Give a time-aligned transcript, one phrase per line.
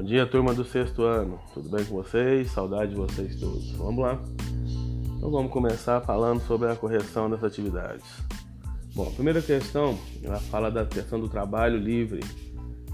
[0.00, 1.38] Bom dia, turma do sexto ano.
[1.52, 2.50] Tudo bem com vocês?
[2.52, 3.70] Saudade de vocês todos.
[3.72, 4.18] Vamos lá?
[5.18, 8.06] Então vamos começar falando sobre a correção das atividades.
[8.94, 12.20] Bom, a primeira questão, ela fala da questão do trabalho livre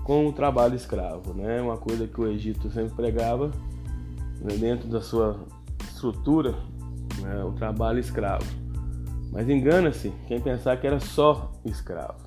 [0.03, 1.63] com o trabalho escravo, né?
[1.63, 3.53] Uma coisa que o Egito sempre pregava
[4.41, 4.57] né?
[4.59, 5.39] dentro da sua
[5.85, 6.57] estrutura,
[7.21, 7.45] né?
[7.45, 8.45] o trabalho escravo.
[9.31, 12.26] Mas engana-se quem pensar que era só escravo.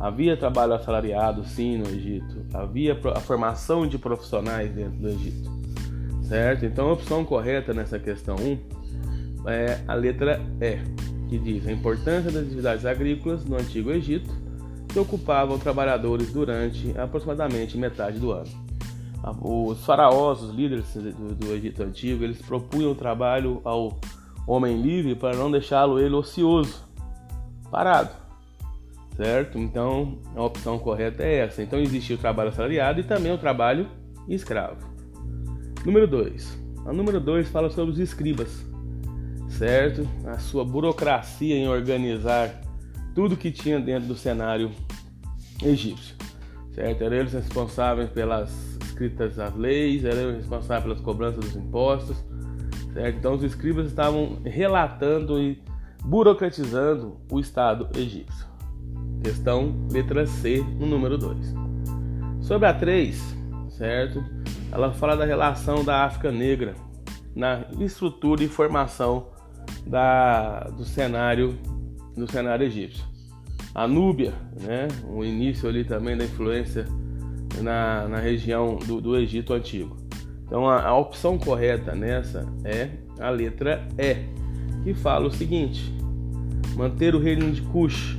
[0.00, 2.46] Havia trabalho assalariado, sim, no Egito.
[2.54, 5.50] Havia a formação de profissionais dentro do Egito.
[6.22, 6.64] Certo?
[6.64, 10.78] Então a opção correta nessa questão 1 é a letra E,
[11.28, 14.30] que diz a importância das atividades agrícolas no Antigo Egito,
[14.88, 18.68] que ocupavam trabalhadores durante aproximadamente metade do ano.
[19.42, 23.98] Os faraós, os líderes do, Egito Antigo, eles propunham o trabalho ao
[24.46, 26.84] homem livre para não deixá-lo ele ocioso,
[27.70, 28.27] parado
[29.18, 29.58] certo?
[29.58, 31.60] Então a opção correta é essa.
[31.60, 33.88] Então existe o trabalho assalariado e também o trabalho
[34.28, 34.78] escravo.
[35.84, 36.56] Número 2.
[36.86, 38.64] A número 2 fala sobre os escribas,
[39.48, 40.08] certo?
[40.24, 42.62] A sua burocracia em organizar
[43.14, 44.70] tudo que tinha dentro do cenário
[45.62, 46.14] egípcio,
[46.72, 47.02] certo?
[47.02, 52.16] Eram eles responsáveis pelas escritas das leis, eram eles responsáveis pelas cobranças dos impostos,
[52.92, 53.18] certo?
[53.18, 55.60] Então os escribas estavam relatando e
[56.04, 58.46] burocratizando o Estado egípcio.
[59.22, 61.54] Questão letra C, no número 2.
[62.40, 63.36] Sobre a 3,
[63.70, 64.24] certo?
[64.70, 66.74] Ela fala da relação da África Negra
[67.34, 69.28] na estrutura e formação
[69.86, 71.58] da, do cenário
[72.16, 73.04] do cenário egípcio.
[73.74, 74.88] A Núbia, né?
[75.08, 76.84] O início ali também da influência
[77.62, 79.96] na, na região do, do Egito Antigo.
[80.44, 84.16] Então a, a opção correta nessa é a letra E,
[84.82, 85.94] que fala o seguinte:
[86.74, 88.17] manter o reino de Cush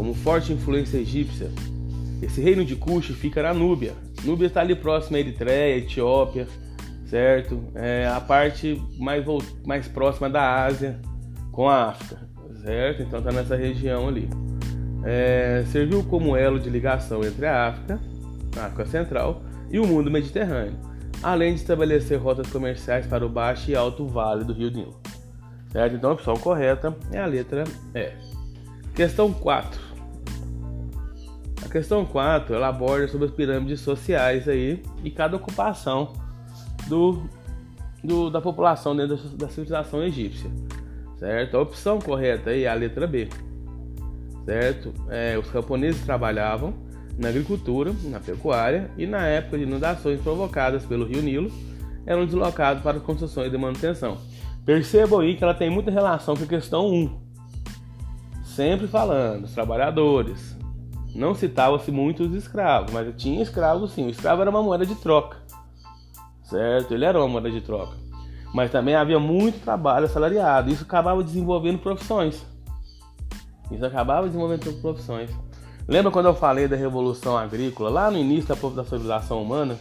[0.00, 1.50] como forte influência egípcia.
[2.22, 3.92] Esse reino de Cush fica na Núbia.
[4.24, 6.48] Núbia está ali próximo à Eritreia, Etiópia,
[7.04, 7.62] certo?
[7.74, 9.22] É a parte mais,
[9.66, 10.98] mais próxima da Ásia
[11.52, 12.18] com a África,
[12.62, 13.02] certo?
[13.02, 14.26] Então está nessa região ali.
[15.04, 18.00] É, serviu como elo de ligação entre a África,
[18.56, 20.78] a África Central, e o mundo mediterrâneo,
[21.22, 24.98] além de estabelecer rotas comerciais para o baixo e alto vale do Rio Nilo.
[25.70, 25.94] Certo?
[25.94, 28.12] Então a opção correta é a letra E.
[28.94, 29.89] Questão 4
[31.70, 36.12] questão 4, ela aborda sobre as pirâmides sociais aí e cada ocupação
[36.88, 37.22] do,
[38.02, 40.50] do da população dentro da, civilização egípcia,
[41.18, 41.56] certo?
[41.56, 43.28] A opção correta aí é a letra B,
[44.44, 44.92] certo?
[45.08, 46.74] É, os camponeses trabalhavam
[47.18, 51.50] na agricultura, na pecuária e na época de inundações provocadas pelo rio Nilo,
[52.06, 54.18] eram deslocados para construções de manutenção.
[54.64, 57.20] Percebam aí que ela tem muita relação com a questão 1.
[58.44, 60.56] Sempre falando, os trabalhadores,
[61.14, 64.06] não citava-se muito os escravos, mas tinha escravos sim.
[64.06, 65.38] O escravo era uma moeda de troca,
[66.44, 66.94] certo?
[66.94, 67.96] Ele era uma moeda de troca.
[68.52, 70.70] Mas também havia muito trabalho assalariado.
[70.70, 72.44] Isso acabava desenvolvendo profissões.
[73.70, 75.30] Isso acabava desenvolvendo profissões.
[75.86, 79.78] Lembra quando eu falei da revolução agrícola, lá no início da, civilização humana?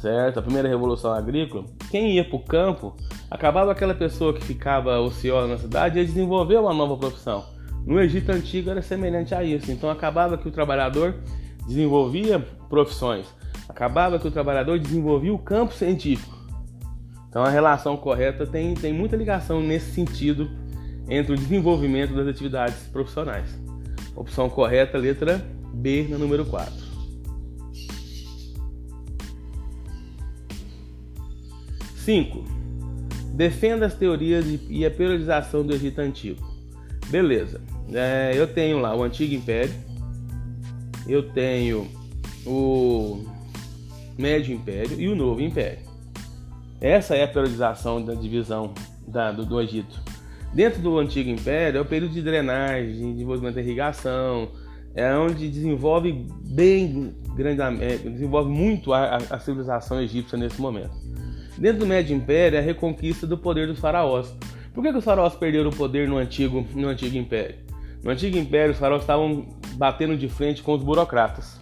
[0.00, 0.38] Certo?
[0.38, 1.64] A primeira revolução agrícola.
[1.90, 2.96] Quem ia para o campo,
[3.30, 7.55] acabava aquela pessoa que ficava ociosa na cidade e desenvolveu uma nova profissão.
[7.86, 9.70] No Egito Antigo era semelhante a isso.
[9.70, 11.14] Então acabava que o trabalhador
[11.66, 13.26] desenvolvia profissões,
[13.68, 16.36] acabava que o trabalhador desenvolvia o campo científico.
[17.28, 20.50] Então a relação correta tem, tem muita ligação nesse sentido
[21.08, 23.56] entre o desenvolvimento das atividades profissionais.
[24.16, 26.72] Opção correta, letra B, na número 4.
[31.98, 32.44] 5.
[33.34, 36.55] Defenda as teorias e a periodização do Egito Antigo.
[37.08, 37.60] Beleza.
[37.92, 39.72] É, eu tenho lá o Antigo Império,
[41.06, 41.88] eu tenho
[42.44, 43.24] o
[44.18, 45.86] Médio Império e o Novo Império.
[46.80, 48.74] Essa é a periodização da divisão
[49.06, 50.00] da, do, do, Egito.
[50.52, 54.48] Dentro do Antigo Império é o período de drenagem, de desenvolvimento da irrigação,
[54.94, 60.96] é onde desenvolve bem grande, é, desenvolve muito a, a civilização egípcia nesse momento.
[61.58, 64.34] Dentro do Médio Império é a reconquista do poder dos faraós.
[64.76, 67.56] Por que, que os faraós perderam o poder no antigo, no antigo Império?
[68.04, 71.58] No Antigo Império, os faraós estavam batendo de frente com os burocratas.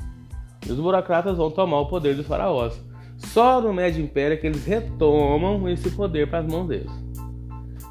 [0.67, 2.85] E os burocratas vão tomar o poder dos faraós.
[3.17, 6.91] Só no Médio Império é que eles retomam esse poder para as mãos deles.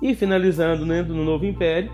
[0.02, 1.90] E finalizando né, no Novo Império,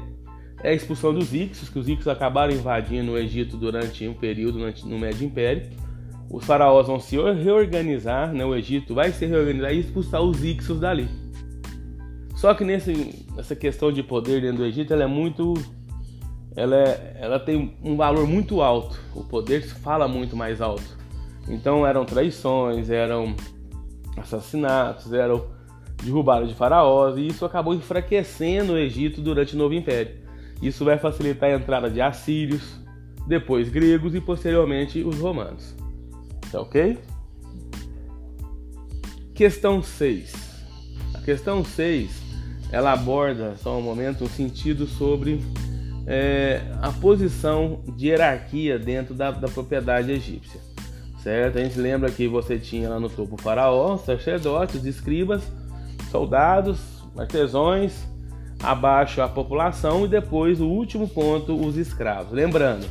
[0.64, 4.58] é a expulsão dos Ixos, que os Ixos acabaram invadindo o Egito durante um período
[4.86, 5.70] no Médio Império.
[6.32, 10.80] Os faraós vão se reorganizar, né, o Egito vai se reorganizar e expulsar os Ixos
[10.80, 11.08] dali.
[12.40, 15.56] Só que nesse, nessa questão de poder dentro do Egito, ela é muito
[16.56, 18.98] ela, é, ela tem um valor muito alto.
[19.14, 20.98] O poder fala muito mais alto.
[21.50, 23.36] Então eram traições, eram
[24.16, 25.48] assassinatos, eram
[26.02, 30.16] derrubadas de faraós, e isso acabou enfraquecendo o Egito durante o Novo Império.
[30.62, 32.80] Isso vai facilitar a entrada de assírios,
[33.28, 35.76] depois gregos e posteriormente os romanos.
[36.50, 36.98] Tá ok?
[39.36, 40.34] Questão 6.
[41.16, 42.29] A questão 6
[42.72, 45.44] ela aborda, só um momento, um sentido sobre
[46.06, 50.60] é, a posição de hierarquia dentro da, da, propriedade egípcia.
[51.22, 51.58] Certo?
[51.58, 55.44] A gente lembra que você tinha lá no topo o faraó, sacerdotes, escribas,
[56.10, 56.80] soldados,
[57.18, 58.08] artesãos,
[58.64, 62.32] abaixo a população e depois o último ponto, os escravos.
[62.32, 62.86] Lembrando,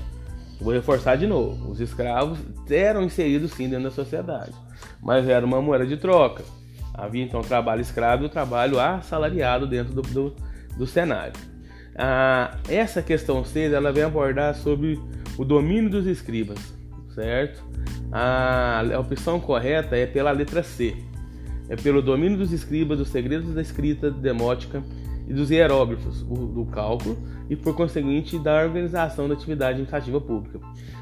[0.61, 2.39] vou reforçar de novo, os escravos
[2.69, 4.53] eram inseridos sim dentro da sociedade,
[5.01, 6.45] mas era uma moeda de troca.
[6.99, 10.37] Havia então trabalho escravo e o trabalho assalariado dentro do, do,
[10.77, 11.33] do cenário.
[11.97, 15.01] Ah, essa questão 6 ela vem abordar sobre
[15.39, 16.59] o domínio dos escribas,
[17.15, 17.63] certo?
[18.11, 20.97] A, opção correta é pela letra C.
[21.69, 24.83] É pelo domínio dos escribas, dos segredos da escrita demótica
[25.29, 27.17] e dos hieróglifos, o, do cálculo
[27.49, 30.59] e, por conseguinte, da organização da atividade administrativa pública.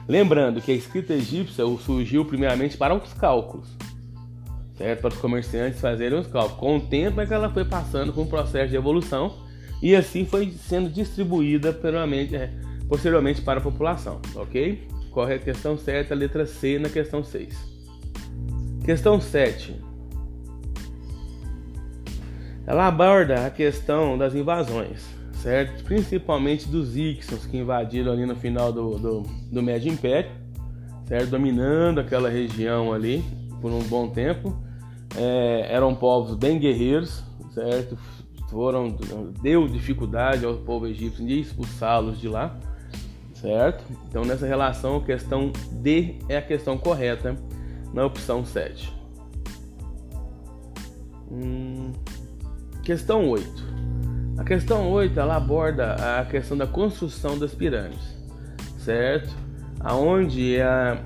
[0.06, 3.76] Lembrando que a escrita egípcia surgiu primeiramente para os cálculos,
[4.76, 5.00] certo?
[5.00, 6.58] Para os comerciantes fazerem os cálculos.
[6.58, 9.34] Com o tempo é que ela foi passando por um processo de evolução
[9.82, 12.50] e assim foi sendo distribuída é,
[12.88, 14.86] posteriormente para a população, ok?
[15.10, 17.54] Corre a questão certa, letra C na questão 6.
[18.84, 19.74] Questão 7.
[22.66, 25.84] Ela aborda a questão das invasões, certo?
[25.84, 30.30] Principalmente dos Ixos que invadiram ali no final do, do, do Médio Império,
[31.06, 31.30] certo?
[31.30, 33.24] Dominando aquela região ali
[33.60, 34.65] por um bom tempo
[35.16, 37.22] é, eram povos bem guerreiros,
[37.52, 37.98] certo?
[38.50, 38.96] Foram,
[39.42, 42.56] deu dificuldade ao povo egípcio de expulsá-los de lá,
[43.34, 43.84] certo?
[44.08, 47.36] Então nessa relação a questão D é a questão correta
[47.92, 48.94] na opção 7.
[51.30, 51.92] Hum,
[52.84, 53.76] questão 8.
[54.38, 58.16] A questão 8 ela aborda a questão da construção das pirâmides,
[58.78, 59.34] certo?
[59.80, 61.02] Aonde a,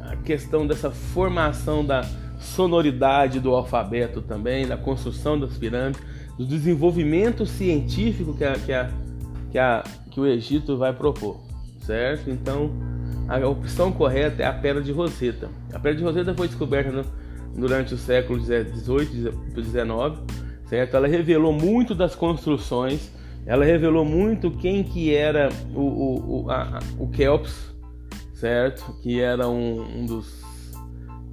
[0.00, 2.02] a questão dessa formação da
[2.38, 6.00] sonoridade do alfabeto também, da construção das pirâmides,
[6.36, 8.90] do desenvolvimento científico que, a, que, a,
[9.50, 11.40] que, a, que o Egito vai propor,
[11.80, 12.30] certo?
[12.30, 12.70] Então,
[13.28, 15.48] a opção correta é a Pedra de Roseta.
[15.72, 17.04] A Pedra de Roseta foi descoberta no,
[17.54, 20.22] durante o século 18 e 19,
[20.66, 20.96] certo?
[20.96, 23.10] Ela revelou muito das construções,
[23.44, 27.74] ela revelou muito quem que era o, o, o, a, o Kelps,
[28.32, 28.96] certo?
[29.02, 30.47] Que era um, um dos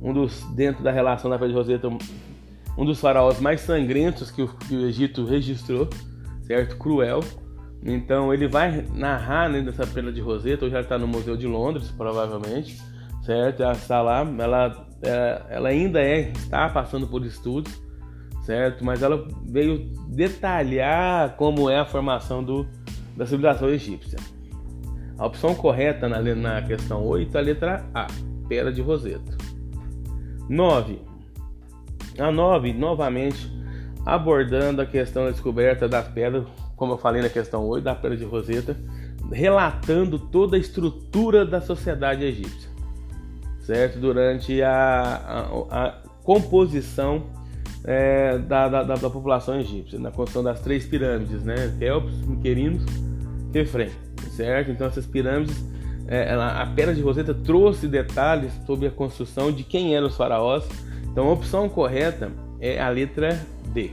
[0.06, 1.90] um dos dentro da relação da Pedra de Roseta,
[2.78, 5.90] um dos faraós mais sangrentos que o, que o Egito registrou,
[6.44, 6.78] certo?
[6.78, 7.22] Cruel.
[7.84, 11.48] Então ele vai narrar né, dessa Pedra de Roseta, hoje ela está no Museu de
[11.48, 12.80] Londres, provavelmente,
[13.24, 13.64] certo?
[13.64, 14.88] Ela está lá, ela,
[15.50, 17.82] ela ainda é, está passando por estudos,
[18.44, 18.86] certo?
[18.86, 22.68] Mas ela veio detalhar como é a formação do,
[23.18, 24.20] da civilização egípcia.
[25.18, 28.06] A opção correta na, na questão 8 é a letra A,
[28.48, 29.45] Pedra de Roseta.
[30.50, 31.00] 9.
[32.18, 33.52] A 9, novamente,
[34.06, 36.46] abordando a questão da descoberta das pedras,
[36.76, 38.78] como eu falei na questão 8, da pedra de Roseta,
[39.32, 42.70] relatando toda a estrutura da sociedade egípcia,
[43.60, 44.00] certo?
[44.00, 44.72] Durante a,
[45.70, 47.24] a, a composição
[47.84, 51.74] é, da, da, da, população egípcia, na construção das três pirâmides, né?
[51.80, 52.84] Kelps, Miquerinos,
[53.54, 53.90] Efrem,
[54.32, 54.72] certo?
[54.72, 55.64] Então essas pirâmides
[56.08, 60.68] ela, a Pedra de Roseta trouxe detalhes sobre a construção de quem eram os faraós.
[61.04, 63.40] Então a opção correta é a letra
[63.74, 63.92] D.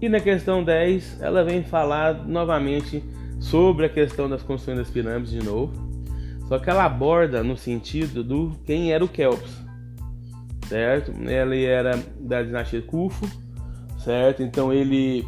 [0.00, 3.02] E na questão 10, ela vem falar novamente
[3.38, 5.72] sobre a questão das construções das pirâmides de novo.
[6.48, 9.62] Só que ela aborda no sentido do quem era o Kelps,
[10.68, 11.12] certo?
[11.22, 13.26] Ele era da dinastia Khufu,
[13.98, 14.42] certo?
[14.42, 15.24] Então ele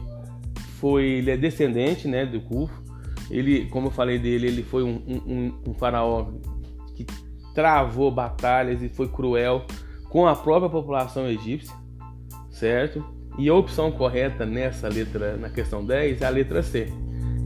[0.80, 2.83] foi, ele é descendente, né, do Khufu.
[3.34, 6.26] Ele, como eu falei dele, ele foi um, um, um faraó
[6.94, 7.04] que
[7.52, 9.64] travou batalhas e foi cruel
[10.08, 11.74] com a própria população egípcia,
[12.48, 13.04] certo?
[13.36, 16.92] E a opção correta nessa letra, na questão 10, é a letra C,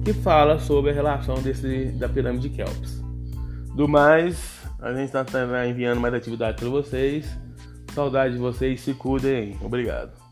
[0.04, 3.02] que fala sobre a relação desse, da pirâmide de Kelps.
[3.75, 5.25] Do mais, a gente está
[5.66, 7.26] enviando mais atividades para vocês.
[7.95, 9.57] Saudade de vocês, se cuidem.
[9.62, 10.27] Obrigado.